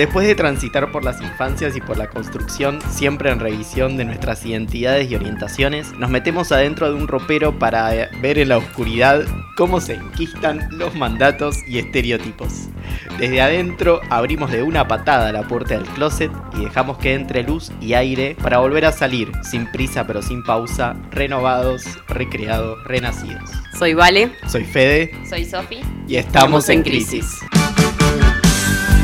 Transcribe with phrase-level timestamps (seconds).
[0.00, 4.46] Después de transitar por las infancias y por la construcción, siempre en revisión de nuestras
[4.46, 9.26] identidades y orientaciones, nos metemos adentro de un ropero para ver en la oscuridad
[9.58, 12.70] cómo se enquistan los mandatos y estereotipos.
[13.18, 17.70] Desde adentro abrimos de una patada la puerta del closet y dejamos que entre luz
[17.78, 23.50] y aire para volver a salir, sin prisa pero sin pausa, renovados, recreados, renacidos.
[23.78, 24.32] Soy Vale.
[24.48, 25.10] Soy Fede.
[25.28, 25.80] Soy Sofi.
[26.08, 27.40] Y estamos en crisis.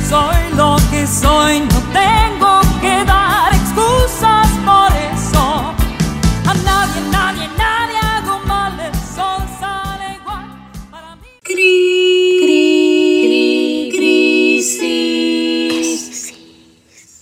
[0.08, 5.74] Soy lo que soy, no tengo que dar excusas por eso.
[6.46, 10.46] A nadie, nadie, nadie hago mal, el sol sale igual
[10.90, 11.26] para mí.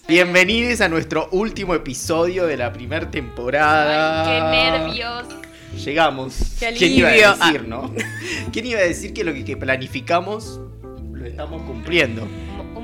[0.07, 4.25] Bienvenidos a nuestro último episodio de la primera temporada.
[4.25, 5.25] Ay, qué nervios.
[5.85, 6.37] Llegamos.
[6.61, 7.67] Qué ¿Quién iba a decir, Ah.
[7.67, 7.93] no?
[8.53, 10.61] ¿Quién iba a decir que lo que planificamos
[11.13, 12.29] lo estamos cumpliendo?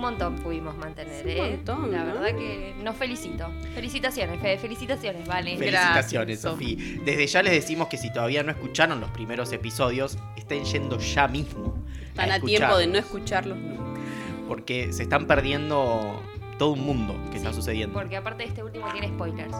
[0.00, 1.50] Un montón pudimos mantener, Un ¿eh?
[1.56, 2.14] montón, La ¿no?
[2.14, 3.50] verdad que nos felicito.
[3.74, 5.58] Felicitaciones, Fede, felicitaciones, vale.
[5.58, 6.98] Felicitaciones, Sofi.
[7.04, 11.28] Desde ya les decimos que si todavía no escucharon los primeros episodios, estén yendo ya
[11.28, 11.74] mismo.
[12.08, 14.00] Están a escucharlos, tiempo de no escucharlos nunca.
[14.48, 16.22] Porque se están perdiendo
[16.58, 17.92] todo un mundo que está Sí, sucediendo.
[17.92, 19.54] Porque aparte este último tiene spoilers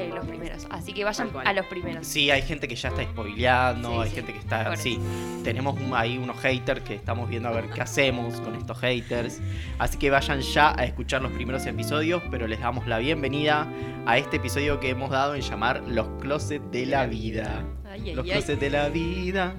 [0.00, 0.66] de los primeros.
[0.70, 2.06] Así que vayan a los primeros.
[2.06, 4.14] Sí, hay gente que ya está spoileando, Sí, hay sí.
[4.16, 4.64] gente que está...
[4.64, 4.98] Por Sí,
[5.44, 9.40] tenemos ahí unos haters que estamos viendo a ver qué hacemos con estos haters.
[9.78, 13.66] Así que vayan ya a escuchar los primeros episodios, pero les damos la bienvenida
[14.06, 17.64] a este episodio que hemos dado en llamar Los Closets de la Vida.
[17.84, 18.32] Ay, ay, Los ay.
[18.32, 19.54] closets de la vida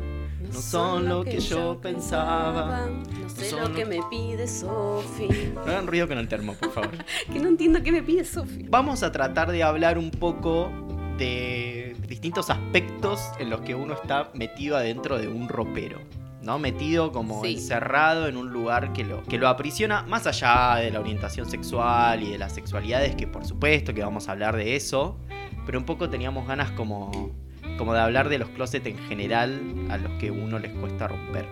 [0.53, 2.87] no son lo que yo pensaba.
[2.87, 5.27] No sé lo lo- que me pide Sofi.
[5.55, 6.91] No hagan ruido con el termo, por favor.
[7.31, 8.65] Que no entiendo qué me pide Sofi.
[8.69, 10.69] Vamos a tratar de hablar un poco
[11.17, 15.99] de distintos aspectos en los que uno está metido adentro de un ropero.
[16.41, 16.57] ¿no?
[16.57, 17.53] Metido como Sí.
[17.53, 22.23] encerrado en un lugar que lo, que lo aprisiona, más allá de la orientación sexual
[22.23, 25.19] y de las sexualidades, que por supuesto que vamos a hablar de eso,
[25.67, 27.29] pero un poco teníamos ganas como,
[27.77, 29.59] como de hablar de los closets en general
[29.89, 31.45] a los que uno les cuesta romper.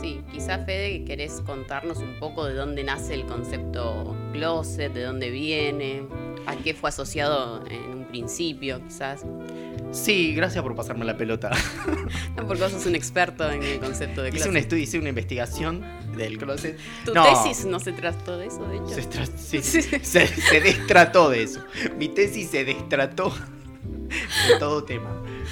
[0.00, 5.30] Sí, quizás Fede querés contarnos un poco de dónde nace el concepto closet, de dónde
[5.30, 6.02] viene,
[6.46, 9.24] a qué fue asociado en un principio, quizás.
[9.92, 11.50] Sí, gracias por pasarme la pelota.
[12.36, 14.50] No, porque vos sos un experto en el concepto de Hice closet.
[14.50, 15.82] un estudio, hice una investigación
[16.16, 16.76] del closet.
[17.04, 17.22] Tu No.
[17.24, 19.10] tesis no se trató de eso, de hecho.
[19.36, 19.62] Se,
[20.02, 21.64] se- se destrató de eso.
[21.96, 23.32] Mi tesis se destrató
[24.48, 25.10] de todo tema.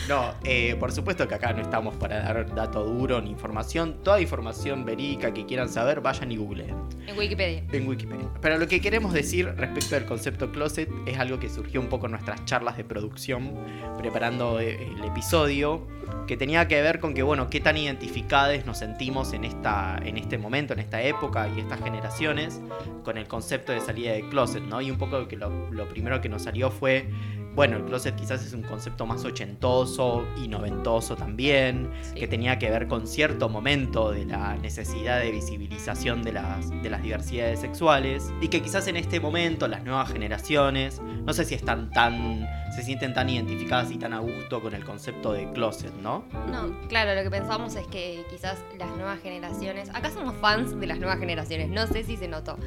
[0.09, 3.99] No, eh, por supuesto que acá no estamos para dar dato duro ni información.
[4.03, 6.75] Toda información verídica que quieran saber, vayan y googleen
[7.07, 7.65] En Wikipedia.
[7.73, 8.29] en Wikipedia.
[8.41, 12.07] Pero lo que queremos decir respecto del concepto closet es algo que surgió un poco
[12.07, 13.55] en nuestras charlas de producción,
[13.99, 15.87] preparando eh, el episodio,
[16.27, 20.17] que tenía que ver con que, bueno, qué tan identificados nos sentimos en, esta, en
[20.17, 22.61] este momento, en esta época y estas generaciones,
[23.05, 24.81] con el concepto de salida de closet, ¿no?
[24.81, 27.09] Y un poco que lo, lo primero que nos salió fue,
[27.55, 32.15] bueno, el closet quizás es un concepto más ochentoso y noventoso también, Sí.
[32.15, 36.91] que tenía que ver con cierto momento de la necesidad de visibilización de las, de
[36.91, 41.55] las diversidades sexuales y que quizás en este momento las nuevas generaciones no sé si
[41.55, 45.93] están tan se sienten tan identificadas y tan a gusto con el concepto de closet,
[45.97, 46.25] ¿no?
[46.51, 50.87] No, claro, lo que pensamos es que quizás las nuevas generaciones, acá somos fans de
[50.87, 52.57] las nuevas generaciones, no sé si se notó,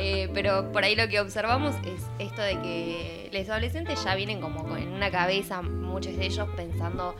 [0.00, 4.40] Eh, pero por ahí lo que observamos es esto de que los adolescentes ya vienen
[4.40, 7.16] como en una cabeza, muchos de ellos pensando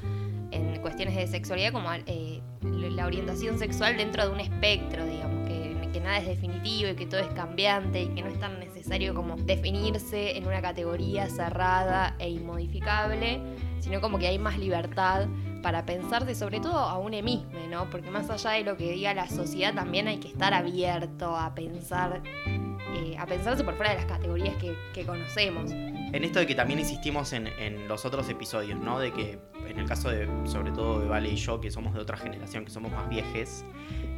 [0.53, 5.63] en cuestiones de sexualidad como eh, la orientación sexual dentro de un espectro, digamos, que,
[6.01, 9.37] nada es definitivo y que todo es cambiante y que no es tan necesario como
[9.37, 13.41] definirse en una categoría cerrada e inmodificable,
[13.79, 15.29] sino como que hay más libertad
[15.63, 17.89] para pensarse sobre todo a un emisme, ¿no?
[17.89, 21.55] Porque más allá de lo que diga la sociedad también hay que estar abierto a
[21.55, 25.71] pensar, eh, a pensarse por fuera de las categorías que, que conocemos.
[26.13, 28.99] En esto de que también insistimos en, en los otros episodios, ¿no?
[28.99, 32.01] De que en el caso de, sobre todo de Vale y yo, que somos de
[32.01, 33.65] otra generación, que somos más viejes,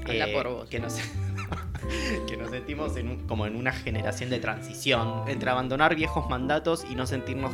[0.09, 0.69] eh, por vos.
[0.69, 0.99] Que nos,
[2.29, 6.85] que nos sentimos en un- como en una generación de transición entre abandonar viejos mandatos
[6.91, 7.53] y no sentirnos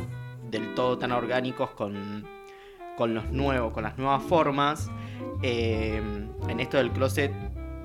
[0.49, 2.25] del todo tan orgánicos con,
[2.97, 4.89] con los nuevos, con las nuevas formas.
[5.43, 6.01] Eh,
[6.49, 7.31] en esto del closet,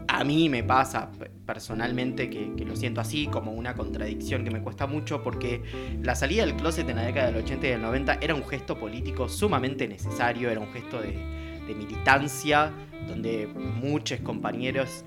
[0.08, 4.60] a mí me pasa pe- personalmente que, lo siento así, como una contradicción que me
[4.60, 5.62] cuesta mucho, porque
[6.02, 8.78] la salida del closet en la década del 80 y del 90 era un gesto
[8.78, 12.72] político sumamente necesario, era un gesto de militancia,
[13.08, 15.04] donde muchos compañeros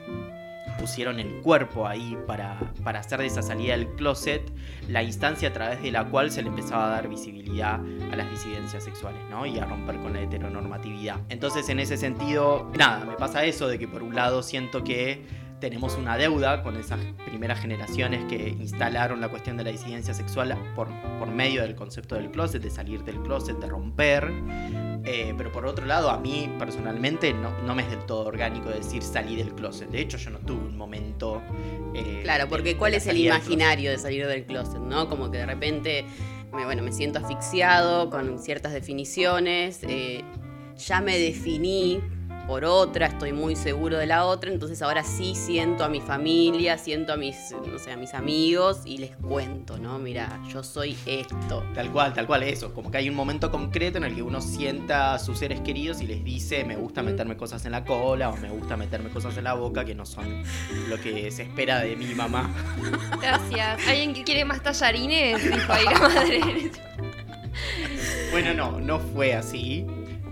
[0.79, 4.41] pusieron el cuerpo ahí para, para hacer de esa salida del closet
[4.87, 7.79] la instancia a través de la cual se le empezaba a dar visibilidad
[8.11, 9.45] a las disidencias sexuales, ¿no?
[9.45, 11.17] Y a romper con la heteronormatividad.
[11.29, 15.25] Entonces, en ese sentido, nada, me pasa eso de que por un lado siento que
[15.59, 20.57] tenemos una deuda con esas primeras generaciones que instalaron la cuestión de la disidencia sexual
[20.75, 20.87] por,
[21.19, 24.31] por medio del concepto del closet, de salir del closet, de romper.
[25.05, 28.69] Eh, pero por otro lado, a mí personalmente no, no me es del todo orgánico
[28.69, 29.89] decir salí del closet.
[29.89, 31.41] De hecho, yo no tuve un momento...
[31.95, 35.07] eh, Claro, porque de ¿cuál es el imaginario de salir del closet, no?
[35.09, 36.05] Como que de repente,
[36.53, 40.23] me, bueno, me siento asfixiado con ciertas definiciones, eh,
[40.77, 42.01] ya me definí
[42.49, 46.79] por otra, estoy muy seguro de la otra, entonces ahora sí siento a mi familia,
[46.79, 49.99] siento a mis, no sé, a mis amigos y les cuento, ¿no?
[49.99, 51.63] Mira, yo soy esto.
[51.75, 52.73] Tal cual, tal cual, eso.
[52.73, 56.01] Como que hay un momento concreto en el que uno sienta a sus seres queridos
[56.01, 59.37] y les dice, me gusta meterme cosas en la cola o me gusta meterme cosas
[59.37, 60.41] en la boca que no son
[60.87, 62.51] lo que se espera de mi mamá.
[63.21, 63.87] Gracias.
[63.87, 65.43] ¿Alguien que quiere más tallarines?
[65.43, 66.71] Dijo ahí la madre.
[68.31, 69.85] Bueno, no, no fue así.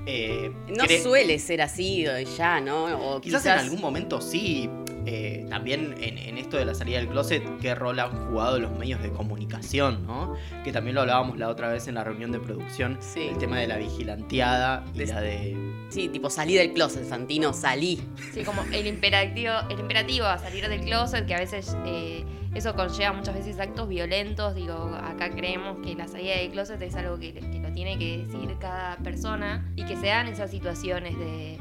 [0.08, 2.86] Eh, No suele ser así eh, ya, ¿no?
[2.98, 4.70] O Quizás, en algún momento sí.
[5.06, 8.72] eh, también en, en esto de la salida del closet, qué rol han jugado los
[8.72, 10.34] medios de comunicación, ¿no?
[10.64, 13.28] Que también lo hablábamos la otra vez en la reunión de producción, Sí.
[13.32, 15.77] el tema de la vigilanteada y la de...
[15.90, 18.02] Sí, tipo salí del closet, Fantino, salí.
[18.34, 22.76] Sí, como el imperativo, el imperativo a salir del closet, que a veces eh, eso
[22.76, 24.54] conlleva muchas veces actos violentos.
[24.56, 28.26] Digo, acá creemos que la salida del closet es algo que, que lo tiene que
[28.26, 31.58] decir cada persona y que se dan esas situaciones de,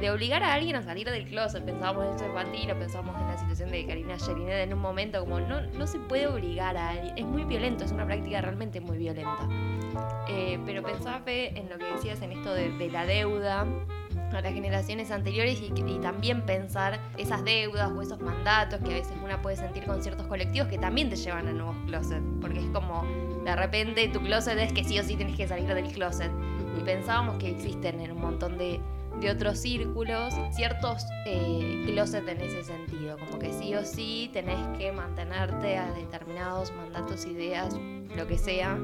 [0.00, 1.64] de obligar a alguien a salir del closet.
[1.64, 5.60] Pensábamos en Fantino, pensamos en la situación de Karina Jelinek en un momento como no,
[5.60, 7.16] no se puede obligar a alguien.
[7.16, 9.48] Es muy violento, es una práctica realmente muy violenta.
[10.28, 13.66] Eh, pero pensaba, Fe, en lo que decías en esto de, de la deuda
[14.32, 18.98] a las generaciones anteriores y, y también pensar esas deudas o esos mandatos que a
[18.98, 22.22] veces una puede sentir con ciertos colectivos que también te llevan a nuevos closets.
[22.40, 23.04] Porque es como,
[23.44, 26.30] de repente tu closet es que sí o sí tienes que salir del closet.
[26.78, 28.80] Y pensábamos que existen en un montón de,
[29.20, 33.18] de otros círculos ciertos eh, closets en ese sentido.
[33.18, 37.74] Como que sí o sí tenés que mantenerte a determinados mandatos, ideas,
[38.16, 38.78] lo que sea.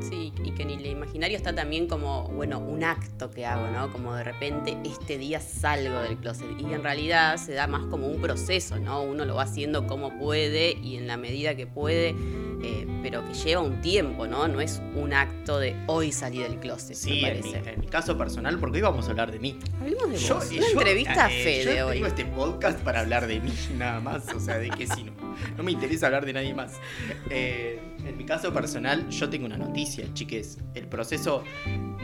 [0.00, 3.90] Sí, y que en el imaginario está también como, bueno, un acto que hago, ¿no?
[3.90, 6.46] Como de repente este día salgo del closet.
[6.58, 9.02] Y en realidad se da más como un proceso, ¿no?
[9.02, 12.14] Uno lo va haciendo como puede y en la medida que puede,
[12.62, 14.46] eh, pero que lleva un tiempo, ¿no?
[14.48, 17.70] No es un acto de hoy salí del closet, Sí, me en mi, parece.
[17.74, 19.58] en mi caso personal, porque hoy vamos a hablar de mí.
[19.80, 20.52] Hablemos de Yo- vos.
[20.52, 21.94] y Una yo, entrevista a eh, Fede yo hoy.
[21.94, 24.28] tengo este podcast para hablar de mí, nada más.
[24.34, 25.12] O sea, de que si no,
[25.56, 26.74] no me interesa hablar de nadie más.
[27.30, 30.58] Eh, en mi caso personal, yo tengo una noticia, chiques.
[30.74, 31.42] El proceso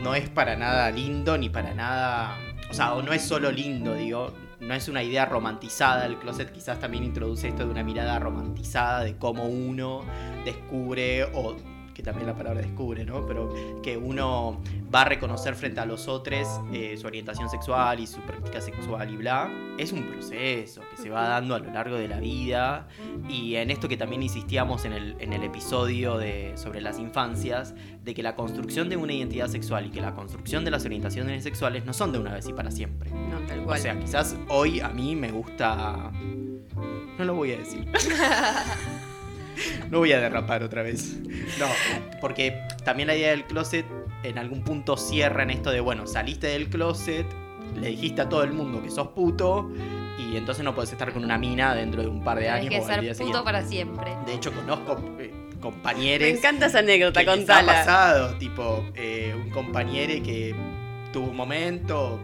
[0.02, 2.38] no es para nada lindo ni para nada.
[2.70, 4.32] O sea, o no es solo lindo, digo.
[4.60, 6.06] No es una idea romantizada.
[6.06, 10.02] El closet quizás también introduce esto de una mirada romantizada de cómo uno
[10.44, 11.56] descubre o
[11.94, 13.26] que también la palabra descubre, ¿no?
[13.26, 13.52] Pero
[13.82, 14.60] que uno
[14.94, 19.12] va a reconocer frente a los otros eh, su orientación sexual y su práctica sexual
[19.12, 19.50] y bla.
[19.78, 22.88] Es un proceso que se va dando a lo largo de la vida
[23.28, 27.74] y en esto que también insistíamos en el, en el episodio de, sobre las infancias,
[28.02, 31.42] de que la construcción de una identidad sexual y que la construcción de las orientaciones
[31.42, 33.10] sexuales no son de una vez y para siempre.
[33.66, 36.10] O sea, quizás hoy a mí me gusta...
[37.18, 37.86] No lo voy a decir.
[39.90, 41.18] No voy a derrapar otra vez.
[41.58, 41.66] No,
[42.20, 43.84] porque también la idea del closet
[44.22, 47.26] en algún punto cierra en esto de, bueno, saliste del closet,
[47.78, 49.70] le dijiste a todo el mundo que sos puto
[50.18, 52.86] y entonces no podés estar con una mina dentro de un par de Tienes años
[52.86, 53.44] que o al día ser puto siguiente.
[53.44, 54.16] para siempre.
[54.26, 57.72] De hecho, conozco eh, me compañeros encanta esa anécdota, que les ha contala.
[57.72, 60.54] pasado, tipo, eh, un compañero que
[61.12, 62.18] tuvo un momento,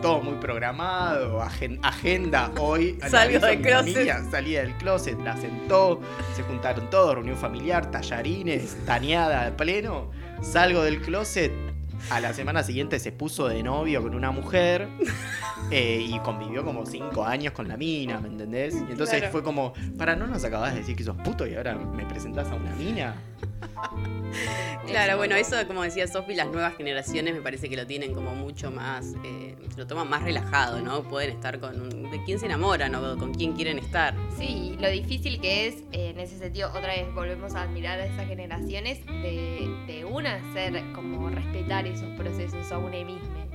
[0.00, 2.98] todo muy programado, agen- agenda hoy.
[3.02, 4.30] a del closet.
[4.30, 6.00] salía del closet, la sentó,
[6.34, 10.10] se juntaron todos, reunión familiar, tallarines, taneada de pleno.
[10.42, 11.52] Salgo del closet,
[12.08, 14.88] a la semana siguiente se puso de novio con una mujer
[15.70, 18.74] eh, y convivió como cinco años con la mina, ¿me entendés?
[18.74, 19.32] Y entonces Claro.
[19.32, 22.48] fue como, para, ¿no nos acabas de decir que sos puto y ahora me presentás
[22.50, 23.14] a una mina?
[24.86, 28.34] Claro, bueno, eso, como decía Sofi, las nuevas generaciones me parece que lo tienen como
[28.34, 31.02] mucho más, eh, se lo toman más relajado, ¿no?
[31.04, 34.14] Pueden estar con un, de quién se enamoran o con quién quieren estar.
[34.36, 38.06] Sí, lo difícil que es, eh, en ese sentido, otra vez volvemos a admirar a
[38.06, 43.46] esas generaciones de, de una hacer como respetar esos procesos a una misma.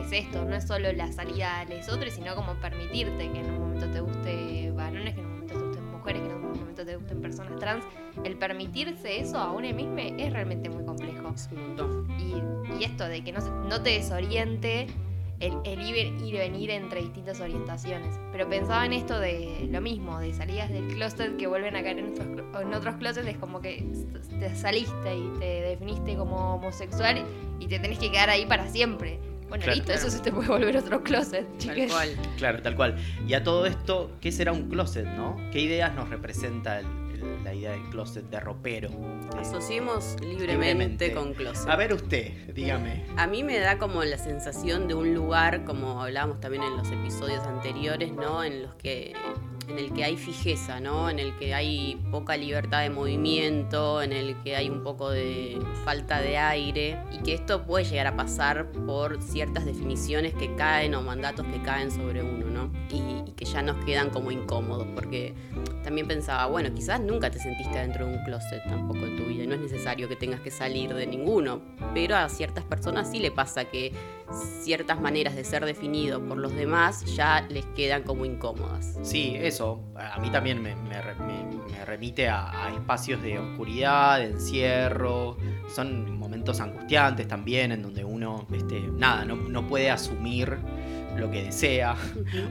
[0.00, 3.50] Es esto, no es solo la salida a los otros, sino como permitirte que en
[3.50, 6.33] un momento te guste varones, que en un momento te gusten mujeres, que en
[6.82, 7.84] te gusten personas trans.
[8.24, 11.28] El permitirse eso a una misma es realmente muy complejo.
[11.34, 12.08] Es un montón.
[12.18, 14.86] Y, y esto de que no, se- no te desoriente
[15.40, 18.18] el, el ir, ir y venir entre distintas orientaciones.
[18.32, 21.98] Pero pensaba en esto de lo mismo, de salidas del closet que vuelven a caer
[21.98, 22.26] en otros,
[22.62, 23.84] en otros closets, es como que
[24.40, 27.24] te saliste y te definiste como homosexual
[27.58, 29.18] y te tenés que quedar ahí para siempre.
[29.54, 29.76] Bueno, Claro.
[29.76, 31.92] listo, eso se te puede volver otro closet, Tal chiques.
[31.92, 32.08] cual.
[32.38, 32.96] Claro, tal cual.
[33.28, 35.36] Y a todo esto, ¿qué será un closet, no?
[35.52, 38.88] ¿Qué ideas nos representa el- el- la idea del closet de ropero?
[38.88, 40.46] De- Asociemos libremente,
[41.06, 41.12] Libremente.
[41.12, 41.68] con closet.
[41.68, 43.04] A ver usted, dígame.
[43.16, 46.90] A mí me da como la sensación de un lugar, como hablábamos también en los
[46.90, 48.42] episodios anteriores, ¿no?
[48.42, 49.12] En los que
[49.68, 51.10] en el que hay fijeza, ¿no?
[51.10, 55.58] En el que hay poca libertad de movimiento, en el que hay un poco de
[55.84, 60.94] falta de aire y que esto puede llegar a pasar por ciertas definiciones que caen
[60.94, 62.70] o mandatos que caen sobre uno, ¿no?
[63.36, 65.34] Que ya nos quedan como incómodos, porque
[65.82, 69.44] también pensaba, bueno, quizás nunca te sentiste dentro de un closet tampoco en tu vida
[69.46, 71.60] no es necesario que tengas que salir de ninguno,
[71.92, 73.92] pero a ciertas personas sí le pasa que
[74.62, 78.98] ciertas maneras de ser definido por los demás ya les quedan como incómodas.
[79.02, 79.82] Sí, eso.
[79.96, 85.36] A mí también me- me remite a, a espacios de oscuridad, de encierro.
[85.68, 90.56] Son momentos angustiantes también, en donde uno, este, nada, no, no puede asumir
[91.16, 91.96] lo que desea.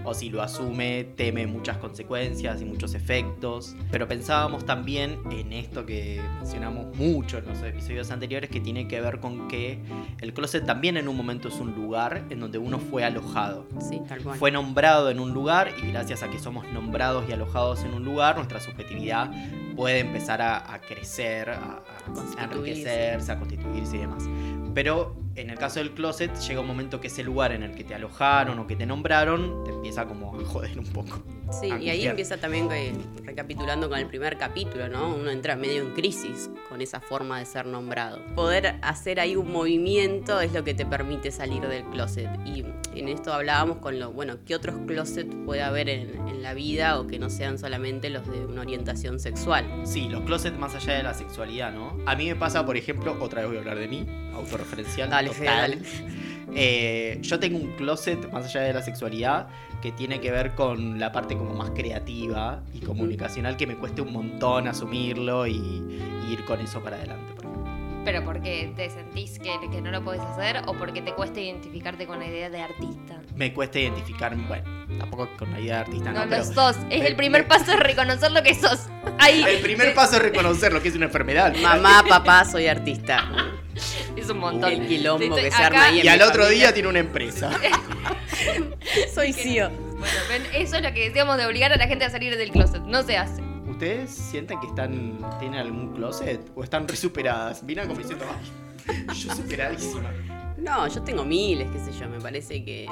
[0.04, 3.76] o si lo asume, teme muchas consecuencias y muchos efectos.
[3.92, 9.02] Pero pensábamos también en esto que mencionamos mucho en los episodios anteriores, que tiene que
[9.02, 9.80] ver con que
[10.22, 13.68] el closet también en un momento es un lugar en donde uno fue alojado.
[13.80, 14.38] Sí, tal cual.
[14.38, 18.04] Fue nombrado en un lugar y gracias a que somos nombrados y alojados en un
[18.04, 19.32] lugar, nuestra subjetividad
[19.76, 21.84] puede empezar a, a crecer, a,
[22.38, 24.24] a enriquecerse, a constituirse y demás.
[24.74, 27.84] Pero en el caso del closet llega un momento que ese lugar en el que
[27.84, 31.24] te alojaron o que te nombraron te empieza como a joder un poco.
[31.60, 32.70] Sí, y ahí empieza también
[33.24, 35.14] recapitulando con el primer capítulo, ¿no?
[35.16, 38.20] Uno entra medio en crisis con esa forma de ser nombrado.
[38.36, 42.30] Poder hacer ahí un movimiento es lo que te permite salir del closet.
[42.46, 46.54] Y en esto hablábamos con lo, bueno, ¿qué otros closets puede haber en, en la
[46.54, 49.66] vida o que no sean solamente los de una orientación sexual?
[49.84, 51.98] Sí, los closets más allá de la sexualidad, ¿no?
[52.06, 55.10] A mí me pasa, por ejemplo, otra vez voy a hablar de mí, autorreferencial.
[55.10, 55.72] Dale, Fede, total.
[55.72, 56.24] dale.
[56.56, 59.48] Eh, yo tengo un closet más allá de la sexualidad
[59.82, 64.02] que tiene que ver con la parte como más creativa y comunicacional que me cueste
[64.02, 67.34] un montón asumirlo y, y ir con eso para adelante.
[67.34, 67.64] por ejemplo.
[68.06, 72.06] Pero porque te sentís que, que no lo podés hacer o porque te cuesta identificarte
[72.06, 73.20] con la idea de artista.
[73.36, 74.66] Me cuesta identificarme, bueno,
[75.00, 76.76] tampoco con la idea de artista, No, no, lo pero sos.
[76.90, 78.88] Es me- el primer me- paso de reconocer lo que sos.
[79.20, 79.44] Ahí.
[79.48, 81.56] el primer paso es reconocer lo que es una enfermedad.
[81.62, 83.24] Mamá, papá, soy artista.
[84.24, 84.72] Es un montón.
[84.72, 86.66] El quilombo que se arma ahí en Y al mi otro familia.
[86.68, 87.52] día tiene una empresa.
[89.14, 89.70] Soy CEO.
[89.70, 92.52] Bueno, ven, eso es lo que decíamos de obligar a la gente a salir del
[92.52, 92.82] closet.
[92.84, 93.42] No se hace.
[93.68, 97.64] ¿Ustedes sienten que están tienen algún closet o están resuperadas?
[97.64, 98.26] Miran como diciendo,
[98.88, 100.12] "Ay, yo superadísima.
[100.58, 102.86] No, yo tengo miles, qué sé yo, me parece que,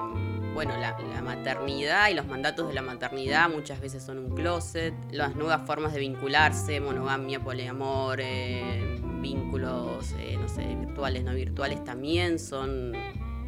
[0.53, 4.93] bueno, la, la maternidad y los mandatos de la maternidad muchas veces son un closet,
[5.11, 11.83] las nuevas formas de vincularse, monogamia, poliamor, eh, vínculos, eh, no sé, virtuales, no virtuales,
[11.83, 12.93] también son,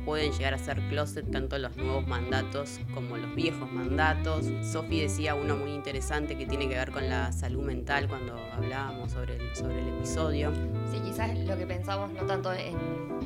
[0.06, 4.46] pueden llegar a ser closet tanto los nuevos mandatos como los viejos mandatos.
[4.62, 9.12] Sofi decía uno muy interesante que tiene que ver con la salud mental cuando hablábamos
[9.12, 10.52] sobre el, sobre el episodio.
[10.92, 12.78] Sí, quizás lo que pensamos no tanto en,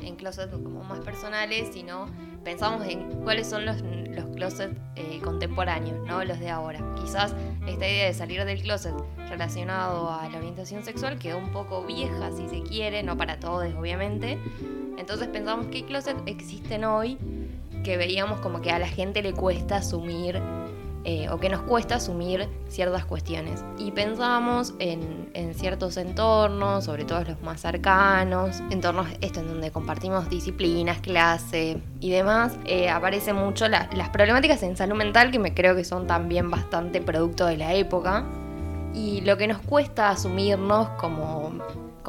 [0.02, 2.06] en closets como más personales, sino
[2.44, 6.24] pensamos en cuáles son los, los closets eh, contemporáneos, ¿no?
[6.24, 6.80] Los de ahora.
[7.00, 7.34] Quizás
[7.66, 8.94] esta idea de salir del closet
[9.28, 13.72] relacionado a la orientación sexual quedó un poco vieja, si se quiere, no para todos,
[13.74, 14.38] obviamente.
[14.98, 17.18] Entonces pensamos qué closets existen hoy
[17.84, 20.40] que veíamos como que a la gente le cuesta asumir
[21.04, 23.64] eh, o que nos cuesta asumir ciertas cuestiones.
[23.78, 30.28] Y pensamos en, ciertos entornos, sobre todo los más cercanos, entornos esto en donde compartimos
[30.28, 35.54] disciplinas, clase y demás, eh, aparecen mucho la- las problemáticas en salud mental que me
[35.54, 38.24] creo que son también bastante producto de la época.
[38.94, 41.52] Y lo que nos cuesta asumirnos como,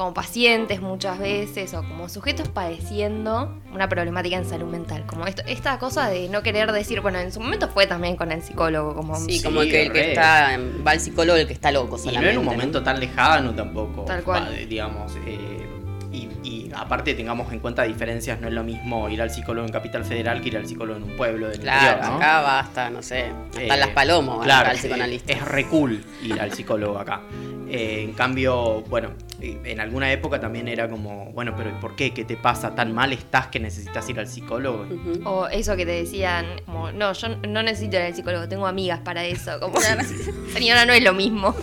[0.00, 5.04] como pacientes muchas veces o como sujetos padeciendo una problemática en salud mental.
[5.04, 8.32] Como esto, esta cosa de no querer decir, bueno, en su momento fue también con
[8.32, 11.52] el psicólogo, como Sí, Sí, como que el que está, va al psicólogo el que
[11.52, 12.30] está loco Y no solamente.
[12.32, 14.04] en un momento tan lejano tampoco.
[14.06, 14.66] Tal cual.
[14.66, 15.12] digamos.
[15.26, 15.66] eh,
[16.12, 19.72] y, y aparte tengamos en cuenta diferencias, no es lo mismo ir al psicólogo en
[19.72, 22.16] Capital Federal que ir al psicólogo en un pueblo del Claro, interior, ¿no?
[22.16, 25.32] acá va hasta, no sé, hasta Eh, las palomas van claro, al psicoanalista.
[25.34, 27.20] Es re cool ir al psicólogo acá.
[27.68, 29.10] Eh, en cambio, bueno,
[29.42, 32.12] en alguna época también era como, bueno, pero ¿y ¿por qué?
[32.12, 32.74] ¿Qué te pasa?
[32.74, 34.86] ¿Tan mal estás que necesitas ir al psicólogo?
[35.24, 39.00] O eso que te decían, como, no, yo no necesito ir al psicólogo, tengo amigas
[39.00, 39.58] para eso.
[39.60, 39.74] Como,
[40.52, 41.54] señora, no es lo mismo.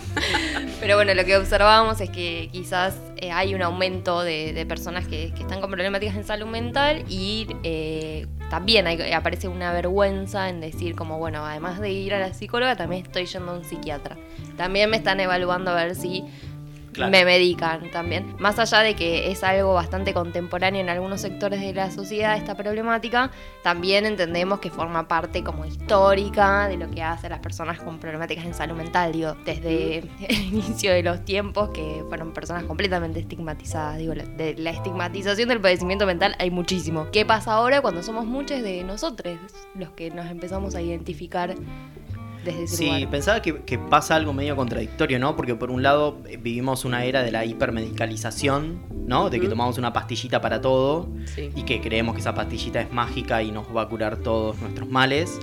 [0.80, 5.06] Pero bueno, lo que observábamos es que quizás eh, hay un aumento de, de personas
[5.08, 10.48] que, que están con problemáticas en salud mental y eh, también hay- aparece una vergüenza
[10.48, 13.64] en decir como, bueno, además de ir a la psicóloga, también estoy yendo a un
[13.64, 14.16] psiquiatra.
[14.56, 16.22] También me están evaluando a ver si
[16.98, 17.12] Claro.
[17.12, 18.34] me medican también.
[18.38, 22.56] Más allá de que es algo bastante contemporáneo en algunos sectores de la sociedad esta
[22.56, 23.30] problemática,
[23.62, 28.44] también entendemos que forma parte como histórica de lo que hacen las personas con problemáticas
[28.44, 33.98] en salud mental, digo, desde el inicio de los tiempos que fueron personas completamente estigmatizadas,
[33.98, 37.08] digo, de la estigmatización del padecimiento mental hay muchísimo.
[37.12, 39.38] ¿Qué pasa ahora cuando somos muchos de nosotros
[39.74, 41.54] los que nos empezamos a identificar
[42.44, 43.10] desde ese Sí, lugar?
[43.10, 45.36] pensaba que, que pasa algo medio contradictorio, ¿no?
[45.36, 49.30] Porque por un lado eh, vivimos una era de la hipermedicalización, ¿no?
[49.30, 51.50] De que tomamos una pastillita para todo Sí.
[51.54, 54.88] y que creemos que esa pastillita es mágica y nos va a curar todos nuestros
[54.88, 55.38] males.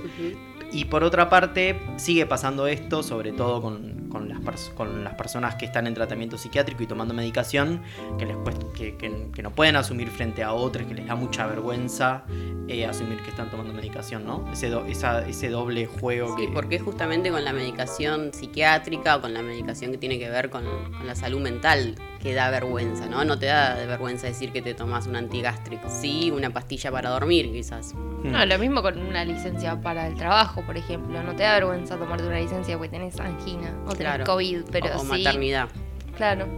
[0.72, 5.14] Y por otra parte, sigue pasando esto, sobre todo con, con las, pers- con las
[5.14, 7.82] personas que están en tratamiento psiquiátrico y tomando medicación,
[8.18, 11.14] que, les cuesta- que, que- que no pueden asumir frente a otras, que les da
[11.14, 12.24] mucha vergüenza
[12.68, 14.50] eh, asumir que están tomando medicación, ¿no?
[14.50, 16.52] Ese, do- esa- ese doble juego Sí, que...
[16.52, 20.64] porque justamente con la medicación psiquiátrica o con la medicación que tiene que ver con,
[20.64, 21.94] con la salud mental
[22.26, 23.24] que da vergüenza, ¿no?
[23.24, 25.88] No te da de vergüenza decir que te tomas un antigástrico.
[25.88, 27.94] Sí, una pastilla para dormir, quizás.
[28.24, 31.22] No, lo mismo con una licencia para el trabajo, por ejemplo.
[31.22, 34.24] No te da vergüenza tomarte una licencia porque tenés angina o tenés Claro.
[34.24, 35.06] COVID, pero o, o sí.
[35.06, 35.68] maternidad.
[36.16, 36.48] Claro,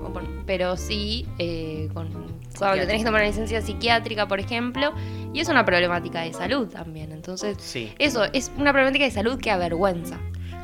[0.46, 2.08] pero sí eh, con,
[2.58, 4.94] cuando te tenés que tomar una licencia psiquiátrica, por ejemplo,
[5.34, 7.12] y es una problemática de salud también.
[7.12, 7.92] Entonces, Sí.
[7.98, 10.18] eso es una problemática de salud que avergüenza.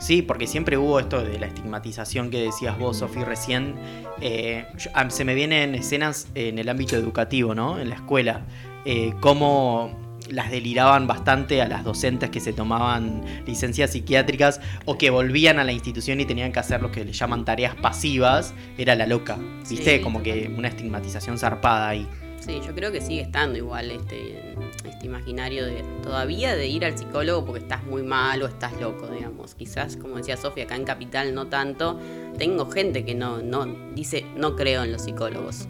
[0.05, 3.75] Sí, porque siempre hubo esto de la estigmatización que decías vos, Sofi, recién.
[4.21, 4.67] Eh,
[5.09, 7.79] se me vienen escenas en el ámbito educativo, ¿no?
[7.79, 8.43] En la escuela.
[8.85, 15.09] Eh, cómo las deliraban bastante a las docentes que se tomaban licencias psiquiátricas o que
[15.09, 18.53] volvían a la institución y tenían que hacer lo que le llaman tareas pasivas.
[18.77, 19.39] Era la loca,
[19.71, 19.97] ¿viste?
[19.97, 22.07] Sí, Como que una estigmatización zarpada ahí.
[22.45, 24.55] Sí, yo creo que sigue estando igual este,
[24.87, 29.07] este imaginario de todavía de ir al psicólogo porque estás muy mal o estás loco,
[29.07, 29.55] digamos.
[29.55, 31.99] Quizás, como decía Sofía, acá en Capital no tanto.
[32.37, 35.67] Tengo gente que no, no dice no creo en los psicólogos.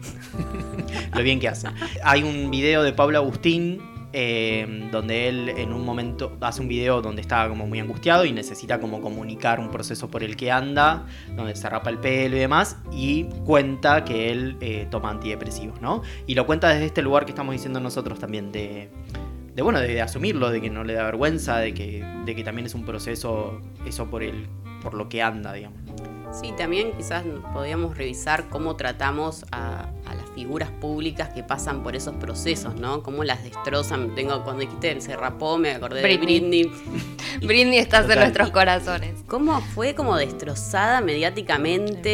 [1.13, 1.69] lo bien que hace.
[2.03, 7.01] Hay un video de Pablo Agustín eh, donde él en un momento hace un video
[7.01, 11.05] donde está como muy angustiado y necesita como comunicar un proceso por el que anda,
[11.35, 16.01] donde se rapa el pelo y demás, y cuenta que él eh, toma antidepresivos, ¿no?
[16.27, 18.89] Y lo cuenta desde este lugar que estamos diciendo nosotros también, de,
[19.53, 22.67] de bueno, de, asumirlo, de que no le da vergüenza, de que, de que también
[22.67, 24.47] es un proceso, eso por el,
[24.81, 25.79] por lo que anda, digamos.
[26.31, 27.23] Sí, también quizás
[27.53, 29.89] podríamos revisar cómo tratamos a,
[30.35, 33.01] figuras públicas que pasan por esos procesos, ¿no?
[33.01, 34.13] Cómo las destrozan.
[34.13, 36.63] Tengo, cuando dijiste se rapó, me acordé Britney.
[36.63, 37.47] de Britney.
[37.47, 38.17] Britney estás Total.
[38.17, 39.23] en nuestros corazones.
[39.27, 42.09] ¿Cómo fue como destrozada mediáticamente?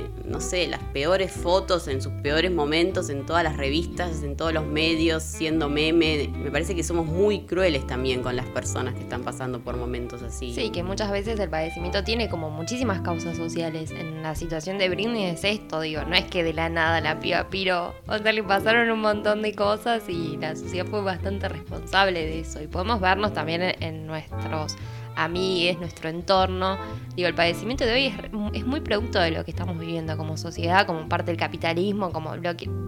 [0.00, 4.36] eh, no sé, las peores fotos en sus peores momentos, en todas las revistas, en
[4.36, 6.30] todos los medios, siendo meme.
[6.36, 10.22] Me parece que somos muy crueles también con las personas que están pasando por momentos
[10.22, 10.54] así.
[10.54, 13.90] Sí, que muchas veces el padecimiento tiene como muchísimas causas sociales.
[13.90, 17.20] En la situación de Britney es esto, digo, no es que de la nada la
[17.20, 17.94] piba piro.
[18.06, 22.40] O sea, le pasaron un montón de cosas y la sociedad fue bastante responsable de
[22.40, 22.62] eso.
[22.62, 24.76] Y podemos vernos también en, nuestros
[25.16, 26.78] amigues, nuestro entorno.
[27.16, 28.14] Digo, el padecimiento de hoy es,
[28.54, 32.32] es muy producto de lo que estamos viviendo como sociedad, como parte del capitalismo, como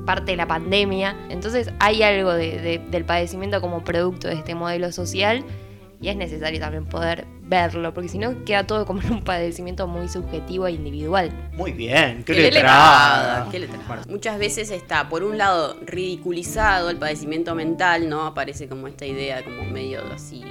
[0.05, 1.17] parte de la pandemia.
[1.29, 5.45] Entonces hay algo de- de- del padecimiento como producto de este modelo social
[6.01, 9.87] y es necesario también poder verlo, porque si no queda todo como en un padecimiento
[9.87, 11.31] muy subjetivo e individual.
[11.55, 13.29] Muy bien, qué, Qué letrada.
[13.45, 14.03] letrada, qué letrada.
[14.09, 18.27] Muchas veces está, por un lado, ridiculizado el padecimiento mental, ¿no?
[18.27, 20.43] Aparece como esta idea como medio así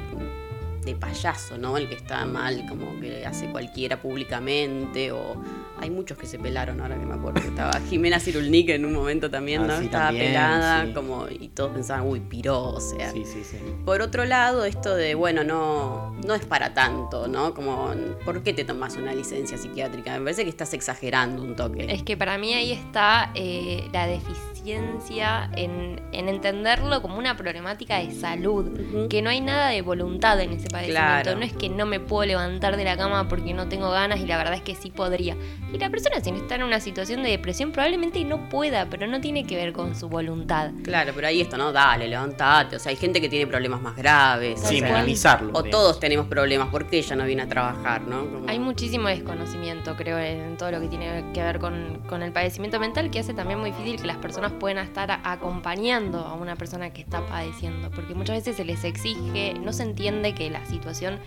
[0.85, 1.77] de payaso, ¿no?
[1.77, 5.35] El que está mal, como que hace cualquiera públicamente, o
[5.79, 8.93] hay muchos que se pelaron ahora que me acuerdo que estaba Jimena Cirulnik en un
[8.93, 9.79] momento también, Ah, ¿no?
[9.79, 10.93] sí, estaba también, pelada, sí.
[10.93, 13.11] como, y todos pensaban, uy, piró, o sea.
[13.11, 13.57] Sí, sí, sí.
[13.83, 17.53] Por otro lado, esto de, bueno, no, no es para tanto, ¿no?
[17.53, 17.91] Como,
[18.23, 20.13] ¿por qué te tomas una licencia psiquiátrica?
[20.17, 21.91] Me parece que estás exagerando un toque.
[21.91, 27.97] Es que para mí ahí está eh, la deficiencia en, en entenderlo como una problemática
[27.99, 31.21] de salud, que no hay nada de voluntad en ese padecimiento.
[31.23, 31.35] Claro.
[31.37, 34.25] No es que no me puedo levantar de la cama porque no tengo ganas y
[34.25, 35.35] la verdad es que sí podría.
[35.73, 39.07] Y la persona si no está en una situación de depresión probablemente no pueda, pero
[39.07, 40.71] no tiene que ver con su voluntad.
[40.83, 41.71] Claro, pero ahí esto, ¿no?
[41.71, 42.75] Dale, levantate.
[42.75, 44.61] O sea, hay gente que tiene problemas más graves.
[44.61, 45.49] Sí, minimizarlo.
[45.53, 45.69] O digamos.
[45.71, 48.25] todos tenemos problemas, ¿por qué ella no viene a trabajar, no?
[48.25, 52.31] Como- Hay muchísimo desconocimiento, creo, en todo lo que tiene que ver con, con el
[52.31, 56.55] padecimiento mental, que hace también muy difícil que las personas puedan estar acompañando a una
[56.55, 60.65] persona que está padeciendo, porque muchas veces se les exige, no se entiende que la
[60.65, 61.19] situación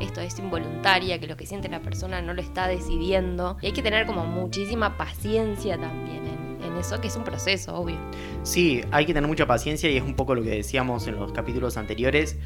[0.00, 3.72] esto es involuntaria, que lo que siente la persona no lo está decidiendo, y hay
[3.72, 7.96] que tener como muchísima paciencia también en, en eso, que es un proceso, obvio.
[8.42, 11.32] Sí, hay que tener mucha paciencia y es un poco lo que decíamos en los
[11.32, 12.38] capítulos anteriores,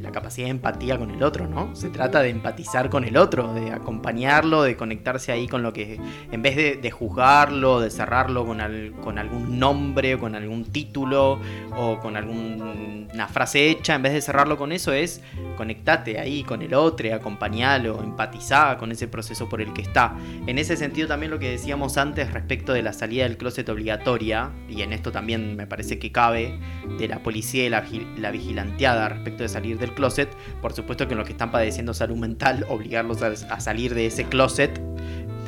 [0.00, 1.74] la capacidad de empatía con el otro, ¿no?
[1.74, 6.00] Se trata de empatizar con el otro, de acompañarlo, de conectarse ahí con lo que,
[6.30, 8.60] en vez de, juzgarlo, de cerrarlo con,
[9.02, 11.40] con algún nombre, con algún título
[11.76, 15.22] o con alguna frase hecha, en vez de cerrarlo con eso es
[15.56, 20.16] conectate ahí con el otro, acompañalo, empatizá con ese proceso por el que está.
[20.46, 24.50] En ese sentido también lo que decíamos antes respecto de la salida del closet obligatoria,
[24.68, 26.58] y en esto también me parece que cabe,
[26.98, 30.28] de la policía y la vigilanteada respecto de salir del closet,
[30.60, 34.06] por supuesto que en los que están padeciendo salud mental, obligarlos a, a salir de
[34.06, 34.80] ese closet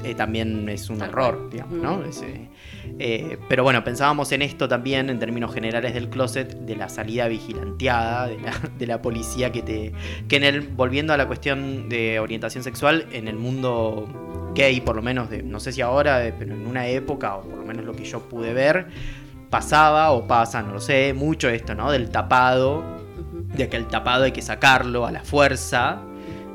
[0.04, 2.04] eh, también es un error, digamos, ¿no?
[2.04, 2.48] Es, eh,
[2.98, 7.26] eh, pero bueno, pensábamos en esto también en términos generales del closet, de la salida
[7.26, 9.92] vigilanteada, de la, de la policía que te...
[10.28, 14.94] que en el, volviendo a la cuestión de orientación sexual, en el mundo gay, por
[14.96, 17.64] lo menos, de, no sé si ahora, eh, pero en una época, o por lo
[17.64, 18.88] menos lo que yo pude ver,
[19.48, 21.90] pasaba o pasa, no lo sé, mucho esto, ¿no?
[21.90, 23.04] Del tapado.
[23.57, 26.03] De que el tapado hay que sacarlo a la fuerza.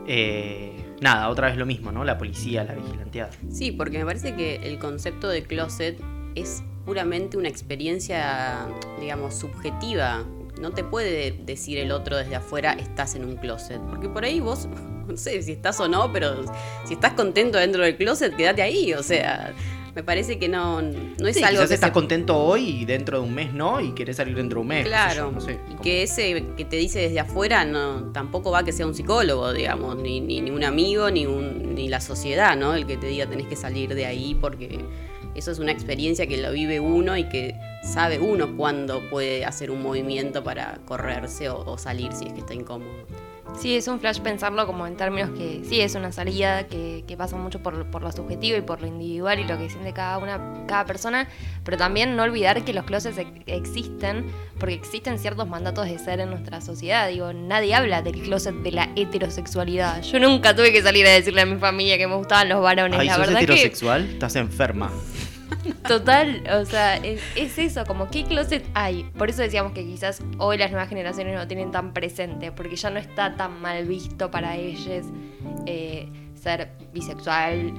[0.08, 2.04] Eh, nada, otra vez lo mismo, ¿no?
[2.04, 3.32] La policía, la vigilanteada.
[3.52, 6.00] Sí, porque me parece que el concepto de closet
[6.36, 8.68] es puramente una experiencia,
[9.00, 10.26] digamos, subjetiva.
[10.60, 13.80] No te puede decir el otro desde afuera, estás en un closet.
[13.90, 14.68] Porque por ahí vos,
[15.08, 16.44] no sé si estás o no, pero
[16.86, 18.94] si estás contento dentro del closet, quédate ahí.
[18.94, 19.54] O sea,
[20.00, 22.86] me parece que no, no es Sí, algo quizás que estás se- contento hoy y
[22.86, 24.86] dentro de un mes no, y querés salir dentro de un mes.
[24.86, 28.60] Claro, yo, no sé, y que ese que te dice desde afuera no tampoco va
[28.60, 32.00] a que sea un psicólogo, digamos, ni, ni, ni un amigo, ni, un, ni la
[32.00, 32.76] sociedad, ¿no?
[32.76, 34.80] El que te diga tenés que salir de ahí porque
[35.36, 39.70] eso es una experiencia que lo vive uno y que sabe uno cuándo puede hacer
[39.70, 42.90] un movimiento para correrse o, o salir si es que está incómodo.
[43.58, 47.18] Sí, es un flash pensarlo como en términos que sí es una salida que, que
[47.18, 50.18] pasa mucho por, por lo subjetivo y por lo individual y lo que siente cada
[50.18, 51.28] una, cada persona,
[51.66, 54.28] pero también no olvidar que los closets ex- existen
[54.60, 57.10] porque existen ciertos mandatos de ser en nuestra sociedad.
[57.10, 60.02] Digo, nadie habla del closet de la heterosexualidad.
[60.04, 62.98] Yo nunca tuve que salir a decirle a mi familia que me gustaban los varones.
[62.98, 64.06] Ay, la ¿sos verdad que heterosexual?
[64.06, 64.90] Estás enferma.
[65.88, 69.04] Total, o sea, es, es eso, como qué closet hay.
[69.18, 72.90] Por eso decíamos que quizás hoy las nuevas generaciones no tienen tan presente, porque ya
[72.90, 75.06] no está tan mal visto para ellos
[75.66, 77.74] eh, ser bisexual,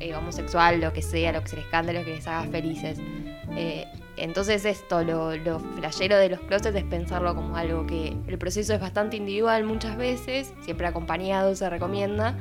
[0.00, 2.98] eh, homosexual, lo que sea, lo que se les cante, lo que les haga felices.
[3.56, 3.86] Eh,
[4.16, 8.80] entonces esto, lo, lo de los closets es pensarlo como algo que el proceso es
[8.80, 12.34] bastante individual muchas veces, siempre acompañado se recomienda,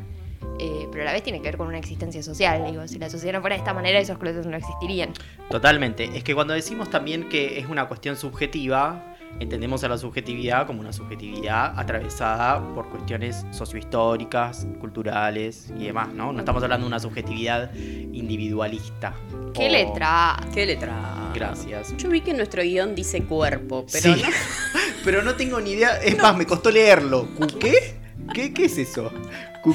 [0.59, 2.65] eh, pero a la vez tiene que ver con una existencia social.
[2.69, 5.11] Digo, si la sociedad no fuera de esta manera, esos closets no existirían.
[5.49, 6.05] Totalmente.
[6.15, 10.79] Es que cuando decimos también que es una cuestión subjetiva, entendemos a la subjetividad como
[10.79, 16.31] una subjetividad atravesada por cuestiones sociohistóricas, culturales y demás, ¿no?
[16.31, 19.13] No estamos hablando de una subjetividad individualista.
[19.53, 20.37] ¿Qué O- letra?
[20.53, 21.31] ¿Qué letra?
[21.33, 21.95] Gracias.
[21.97, 24.21] Yo vi que nuestro guion dice cuerpo, pero Sí.
[24.23, 24.29] no,
[25.05, 25.97] Pero no tengo ni idea.
[26.01, 27.27] Es más, me costó leerlo.
[27.59, 27.93] ¿Qué?
[28.33, 29.11] ¿Qué, ¿Qué es eso?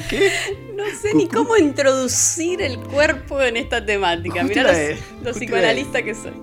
[0.09, 0.31] ¿Qué?
[0.75, 4.43] no sé ni cómo introducir el cuerpo en esta temática.
[4.43, 6.33] Mirá los, los justo iba a- psicoanalista que soy.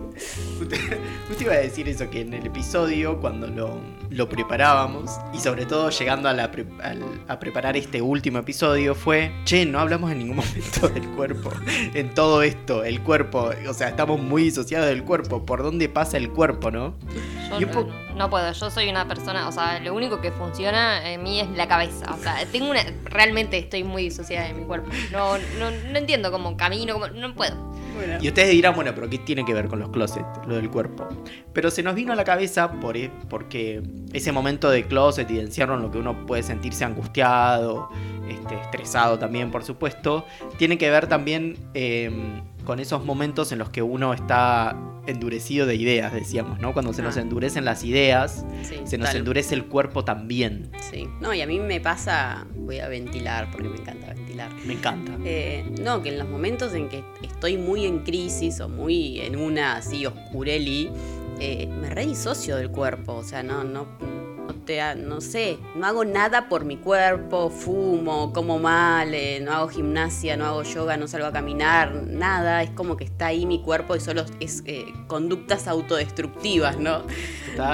[0.71, 0.97] Justo
[1.29, 5.67] justo iba a decir eso, que en el episodio, cuando lo, lo preparábamos, y sobre
[5.67, 10.11] todo llegando a, la pre- al- a preparar este último episodio, fue, che, no hablamos
[10.13, 11.51] en ningún momento del cuerpo.
[11.95, 15.45] En todo esto, el cuerpo, o sea, estamos muy disociados del cuerpo.
[15.47, 16.95] ¿Por dónde pasa el cuerpo, no?
[17.59, 21.23] Yo po- no puedo, yo soy una persona, o sea, lo único que funciona en
[21.23, 22.13] mí es la cabeza.
[22.13, 22.81] O sea, tengo una.
[23.05, 24.91] Realmente estoy muy disociada de mi cuerpo.
[25.13, 27.68] No, no, no entiendo cómo camino, cómo, no puedo.
[28.21, 31.07] Y ustedes dirán, bueno, pero ¿qué tiene que ver con los closets, lo del cuerpo?
[31.53, 33.83] Pero se nos vino a la cabeza por, e- porque
[34.13, 37.89] ese momento de closet y de encierro en lo que uno puede sentirse angustiado,
[38.29, 40.27] este, estresado también, por supuesto,
[40.59, 42.11] tiene que ver también eh,
[42.69, 44.77] con esos momentos en los que uno está
[45.07, 46.75] endurecido de ideas, decíamos, ¿no?
[46.75, 47.23] Cuando se nos Ah.
[47.23, 50.71] endurecen las ideas, sí, se nos endurece el cuerpo también.
[50.91, 54.51] Sí, no, y a mí me pasa, voy a ventilar porque me encanta ventilar.
[54.67, 55.17] Me encanta.
[55.25, 59.37] Eh, no, que en los momentos en que estoy muy en crisis o muy en
[59.37, 60.91] una así oscureli,
[61.41, 63.15] eh, me re disocio del cuerpo.
[63.15, 63.87] O sea, no, no,
[64.69, 69.69] te, no sé, no hago nada por mi cuerpo, fumo, como mal, eh, no hago
[69.69, 72.63] gimnasia, no hago yoga, no salgo a caminar, nada.
[72.63, 77.03] Es como que está ahí mi cuerpo y solo es eh, conductas autodestructivas, ¿no?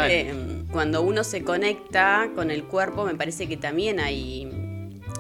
[0.09, 4.49] Eh, cuando uno se conecta con el cuerpo, me parece que también hay.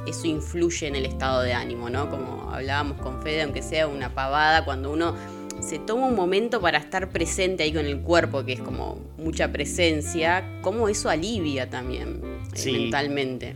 [0.06, 2.08] Eso influye en el estado de ánimo, ¿no?
[2.08, 5.16] Como hablábamos con Fede, aunque sea una pavada, cuando uno
[5.66, 9.50] se toma un momento para estar presente ahí con el cuerpo, que es como mucha
[9.52, 12.72] presencia, cómo eso alivia también eh, Sí.
[12.72, 13.54] mentalmente.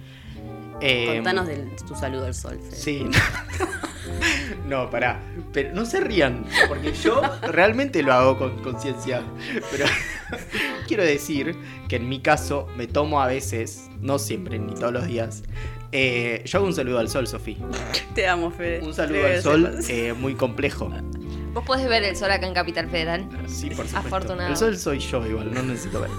[0.81, 2.77] Eh, Contanos de tu saludo al sol, Fede.
[2.77, 3.07] Sí.
[4.67, 5.21] No, pará.
[5.53, 9.23] Pero no se rían, porque yo realmente lo hago con conciencia.
[9.71, 9.85] Pero
[10.89, 11.55] quiero decir
[11.89, 15.43] que en mi caso me tomo a veces, no siempre, ni todos los días.
[15.93, 17.57] eh, yo hago un saludo al sol, Sofía.
[18.15, 18.81] Te amo, Fede.
[18.83, 20.91] Un saludo al sol eh, muy complejo.
[21.53, 23.29] Vos podés ver el sol acá en Capital Federal.
[23.47, 23.99] Sí, por supuesto.
[23.99, 24.51] Afortunado.
[24.51, 26.11] El sol soy yo igual, no necesito ver.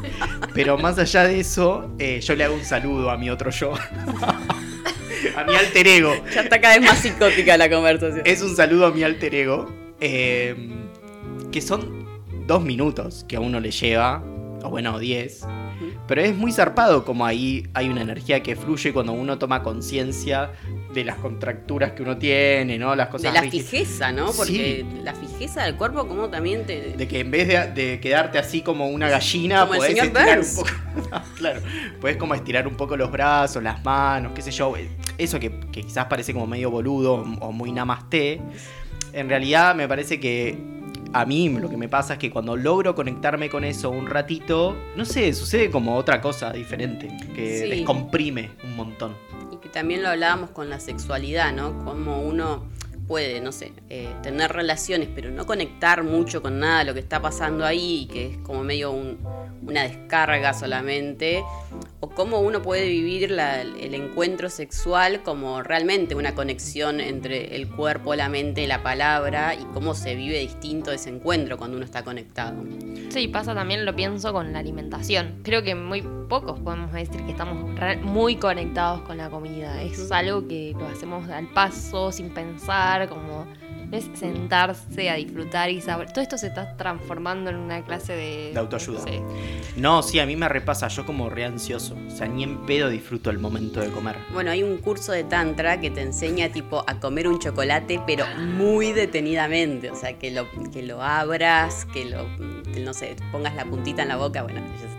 [0.53, 3.73] Pero más allá de eso, eh, yo le hago un saludo a mi otro yo.
[5.35, 6.13] a mi alter ego.
[6.33, 8.21] Ya está cada vez más psicótica la conversación.
[8.25, 9.69] Es un saludo a mi alter ego.
[10.01, 10.55] eh,
[11.51, 12.07] que son
[12.45, 14.23] dos minutos que a uno le lleva.
[14.63, 15.45] O bueno, diez.
[16.07, 20.51] Pero es muy zarpado como ahí hay una energía que fluye cuando uno toma conciencia
[20.93, 22.95] de las contracturas que uno tiene, ¿no?
[22.95, 23.69] Las de cosas la rígidas.
[23.69, 24.31] fijeza, ¿no?
[24.31, 26.93] Porque la fijeza del cuerpo, como también te.
[26.97, 30.45] De que en vez de, de quedarte así como una gallina, Como podés estirar un
[30.55, 30.69] poco.
[31.37, 31.61] claro,
[32.01, 34.73] podés como estirar un poco los brazos, las manos, qué sé yo.
[35.17, 38.41] Eso que, que quizás parece como medio boludo o muy namaste.
[39.13, 40.57] En realidad me parece que
[41.13, 44.75] a mí lo que me pasa es que cuando logro conectarme con eso un ratito,
[44.95, 47.69] no sé, sucede como otra cosa diferente, que Sí.
[47.69, 49.15] descomprime un montón.
[49.73, 51.83] También lo hablábamos con la sexualidad, ¿no?
[51.85, 52.63] Como uno
[53.09, 56.99] puede, no sé, eh, tener relaciones, pero no conectar mucho con nada de lo que
[56.99, 59.17] está pasando ahí, que es como medio un-
[59.65, 61.43] una descarga solamente,
[61.99, 67.67] o cómo uno puede vivir la- el encuentro sexual como realmente una conexión entre el
[67.67, 72.03] cuerpo, la mente la palabra, y cómo se vive distinto ese encuentro cuando uno está
[72.03, 72.63] conectado.
[73.09, 75.39] Sí, pasa también, lo pienso con la alimentación.
[75.43, 77.57] Creo que muy pocos podemos decir que estamos
[78.03, 79.81] muy conectados con la comida.
[79.81, 83.47] Es algo que lo hacemos al paso, sin pensar, como
[83.89, 86.11] no es sentarse a disfrutar y saber.
[86.11, 88.51] Todo esto se está transformando en una clase de...
[88.53, 89.01] De autoayuda.
[89.01, 89.19] Sí.
[89.77, 91.95] No, sí, a mí me repasa, yo como re ansioso.
[92.07, 94.17] O sea, ni en pedo disfruto el momento de comer.
[94.31, 98.25] Bueno, hay un curso de tantra que te enseña tipo a comer un chocolate, pero
[98.37, 99.89] muy detenidamente.
[99.89, 102.27] O sea, que lo, que lo abras, que lo,
[102.71, 104.43] que, no sé, pongas la puntita en la boca.
[104.43, 104.98] Bueno, ya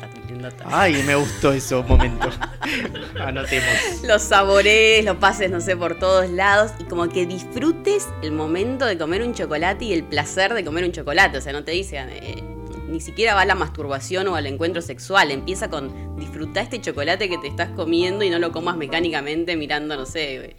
[0.64, 2.29] Ay, me gustó ese momento.
[3.20, 4.03] Anotemos.
[4.05, 8.87] Lo saborees, lo pases, no sé, por todos lados y como que disfrutes el momento
[8.87, 11.38] de comer un chocolate y el placer de comer un chocolate.
[11.38, 12.42] O sea, no te dice, eh,
[12.88, 15.31] ni siquiera va a la masturbación o al encuentro sexual.
[15.31, 19.96] Empieza con disfrutar este chocolate que te estás comiendo y no lo comas mecánicamente mirando,
[19.96, 20.57] no sé,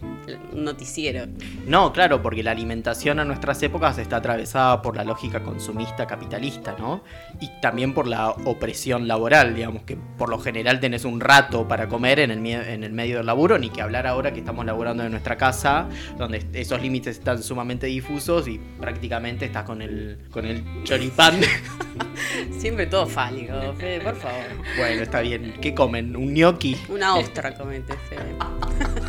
[0.53, 1.25] un noticiero.
[1.65, 6.75] No, claro, porque la alimentación en nuestras épocas está atravesada por la lógica consumista capitalista,
[6.77, 7.03] ¿no?
[7.39, 11.87] Y también por la opresión laboral, digamos, que por lo general tenés un rato para
[11.87, 15.03] comer en el, en el medio del laburo, ni que hablar ahora que estamos laburando
[15.03, 20.45] en nuestra casa, donde esos límites están sumamente difusos y prácticamente estás con el, con
[20.45, 21.39] el choripán.
[22.57, 24.45] Siempre todo fálico, Fede, por favor.
[24.77, 25.55] bueno, está bien.
[25.61, 26.15] ¿Qué comen?
[26.15, 26.77] ¿Un gnocchi?
[26.89, 28.35] Una ostra comete, Fede.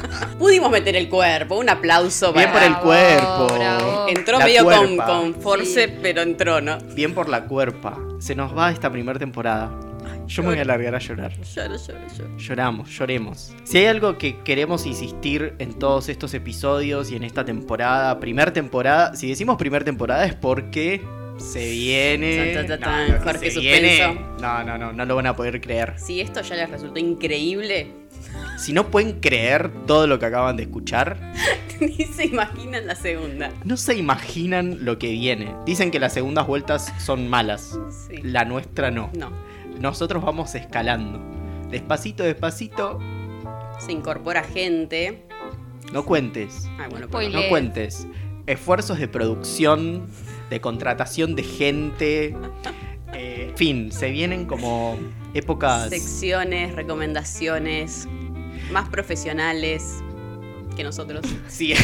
[0.43, 2.67] Pudimos meter el cuerpo, un aplauso Bien para...
[2.67, 3.55] por el cuerpo.
[3.55, 4.07] bravo.
[4.09, 5.95] Entró La medio con, con force, Sí.
[6.03, 6.79] pero entró, ¿no?
[6.97, 7.97] Bien por la cuerpa.
[8.19, 9.71] Se nos va esta primera temporada.
[10.27, 11.33] Yo me voy a largar a llorar.
[11.55, 12.37] Lloro, lloro, lloro.
[12.39, 13.55] Lloramos, lloremos.
[13.63, 18.51] Si hay algo que queremos insistir en todos estos episodios y en esta temporada, primer
[18.51, 21.01] temporada, si decimos primer temporada es porque
[21.43, 22.55] se viene.
[22.67, 24.15] Tan, tan, Jorge se viene-.
[24.41, 25.95] No, no, no, no lo van a poder creer.
[25.99, 27.89] Si esto ya les resultó increíble,
[28.57, 31.33] Si no pueden creer todo lo que acaban de escuchar,
[31.81, 33.51] ni se imaginan la segunda.
[33.65, 35.55] no se imaginan lo que viene.
[35.67, 37.79] Dicen que las segundas vueltas son malas.
[38.09, 38.17] Sí.
[38.23, 39.11] La nuestra no.
[39.19, 39.33] No.
[39.81, 41.21] Nosotros vamos escalando.
[41.71, 43.01] Despacito, despacito.
[43.79, 45.25] Se incorpora gente.
[45.93, 46.69] No cuentes.
[46.79, 47.09] Ay, bueno.
[47.31, 48.07] No cuentes.
[48.47, 50.07] Esfuerzos de producción,
[50.53, 52.37] de contratación de gente.
[53.15, 54.99] Eh, en fin, se vienen como
[55.35, 55.89] épocas.
[55.89, 58.07] secciones, recomendaciones,
[58.71, 59.97] más profesionales
[60.77, 61.25] que nosotros.
[61.49, 61.75] Sí,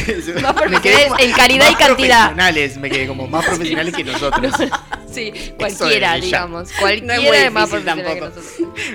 [0.41, 2.27] Más me quedé en calidad y cantidad.
[2.27, 4.53] Profesionales, me quedé como más profesionales que nosotros.
[5.11, 6.69] Sí, cualquiera, digamos.
[7.03, 8.29] No es muy difícil tampoco.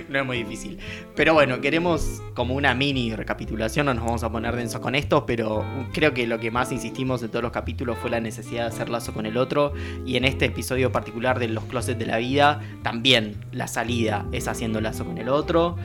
[0.09, 0.79] No es muy difícil.
[1.15, 5.27] Pero bueno, queremos como una mini recapitulación, no nos vamos a poner densos con esto,
[5.27, 8.69] pero creo que lo que más insistimos en todos los capítulos fue la necesidad de
[8.69, 9.73] hacer lazo con el otro.
[10.05, 14.49] Y en este episodio particular de los closets de la vida, también la salida es
[14.49, 15.77] haciendo lazo con el otro.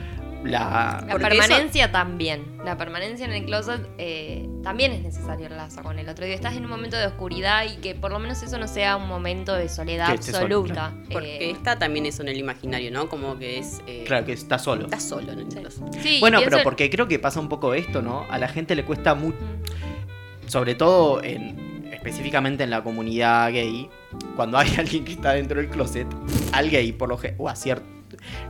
[0.44, 1.04] La...
[1.18, 2.44] Permanencia también.
[2.64, 6.24] La permanencia en el closet eh, también es necesario el lazo con el otro.
[6.24, 8.96] Digo, estás en un momento de oscuridad y que por lo menos eso no sea
[8.96, 10.92] un momento de soledad Que estés solo, absoluta.
[11.12, 13.08] Porque Eh, está también eso en el imaginario, ¿no?
[13.08, 13.80] Como que es.
[13.86, 14.84] eh, Claro que está solo.
[14.84, 15.84] Estás solo en el closet.
[16.02, 18.24] sí, y Bueno, pero porque creo que pasa un poco esto, ¿no?
[18.30, 20.48] A la gente le cuesta mucho, Mm.
[20.48, 23.88] sobre todo en, específicamente en la comunidad gay,
[24.36, 26.06] cuando hay alguien que está dentro del closet,
[26.52, 27.82] al gay, por lo o a, cier-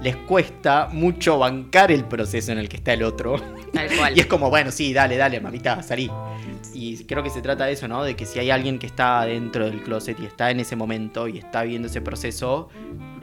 [0.02, 3.36] les cuesta mucho bancar el proceso en el que está el otro.
[3.72, 4.12] Tal cual.
[4.16, 6.10] Y es como, bueno, sí, dale, dale, mamita, salí.
[6.74, 8.02] Y creo que se trata de eso, ¿no?
[8.04, 11.28] De que si hay alguien que está dentro del closet y está en ese momento
[11.28, 12.68] y está viendo ese proceso,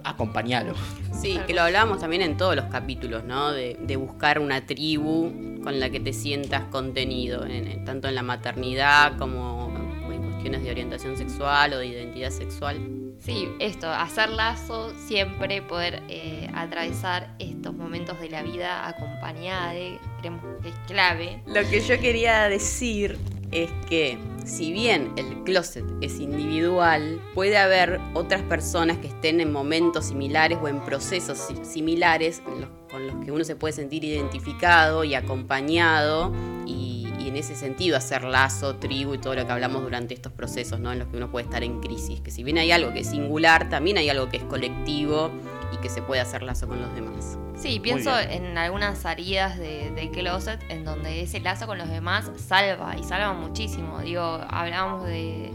[0.03, 0.73] acompañalo.
[1.19, 3.51] Sí, que lo hablábamos también en todos los capítulos, ¿no?
[3.51, 5.31] De, de buscar una tribu
[5.63, 9.73] con la que te sientas contenido, en- en- tanto en la maternidad como
[10.11, 12.77] en cuestiones de orientación sexual o de identidad sexual.
[13.19, 19.99] Sí, esto, hacer lazo, siempre poder eh, atravesar estos momentos de la vida acompañada de,
[20.19, 21.41] creemos que es clave.
[21.47, 23.17] Lo que yo quería decir
[23.51, 29.51] es que si bien el closet es individual, puede haber otras personas que estén en
[29.51, 32.41] momentos similares o en procesos si- similares
[32.89, 36.33] con los que uno se puede sentir identificado y acompañado
[36.65, 36.96] y,
[37.27, 40.79] y en ese sentido hacer lazo, tribu y todo lo que hablamos durante estos procesos
[40.79, 40.93] ¿no?
[40.93, 42.21] en los que uno puede estar en crisis.
[42.21, 45.29] Que si bien hay algo que es singular, también hay algo que es colectivo
[45.73, 47.37] y que se puede hacer lazo con los demás.
[47.57, 52.31] Sí, pienso en algunas salidas de, de closet en donde ese lazo con los demás
[52.37, 53.99] salva y salva muchísimo.
[53.99, 55.51] Digo, hablábamos de,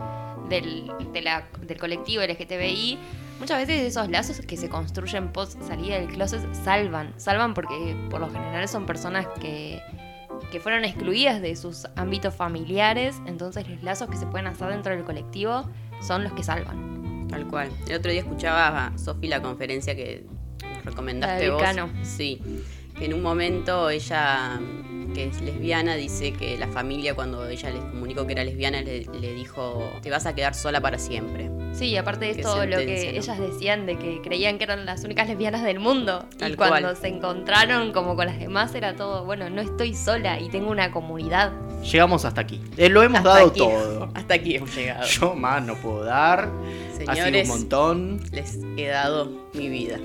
[0.51, 2.99] del, de la- del colectivo LGTBI.
[3.39, 7.15] Muchas veces esos lazos que se construyen post salida del closet salvan.
[7.17, 9.81] Salvan porque por lo general son personas que,
[10.51, 13.21] que fueron excluidas de sus ámbitos familiares.
[13.27, 15.69] Entonces los lazos que se pueden hacer dentro del colectivo
[16.01, 17.27] son los que salvan.
[17.29, 17.71] Tal cual.
[17.89, 20.27] El otro día escuchaba a Sofi la conferencia que
[20.85, 21.91] recomendaste La vos.
[22.03, 22.41] Sí.
[22.99, 24.61] Que en un momento ella,
[25.13, 29.05] que es lesbiana, dice que la familia cuando ella les comunicó que era lesbiana le,
[29.21, 31.51] le dijo, te vas a quedar sola para siempre.
[31.73, 33.19] Sí, aparte de esto, lo que ¿no?
[33.19, 36.27] ellas decían de que creían que eran las únicas lesbianas del mundo.
[36.39, 36.97] Tal y cuando cual.
[36.97, 40.91] se encontraron como con las demás era todo, bueno, no estoy sola y tengo una
[40.93, 41.53] comunidad.
[41.83, 42.61] Llegamos hasta aquí.
[42.77, 43.59] Eh, lo hemos Hasta dado aquí.
[43.59, 44.11] todo.
[44.15, 45.07] Hasta aquí hemos llegado.
[45.07, 46.41] Yo más no puedo dar.
[46.45, 48.21] ha sido un Señores, montón.
[48.33, 49.99] les he dado mi vida.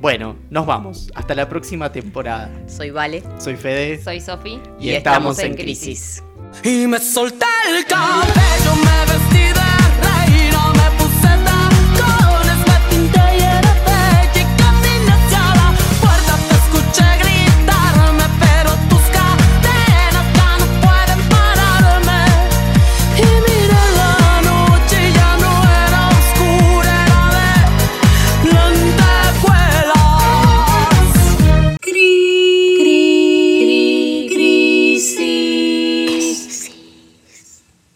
[0.00, 1.12] Bueno, nos vamos.
[1.14, 2.50] Hasta la próxima temporada.
[2.66, 4.02] Soy Vale Soy Fede.
[4.02, 4.58] Soy Sofi.
[4.80, 6.24] Y estamos en crisis.
[6.64, 9.69] Y me solté el cabello, me vestí de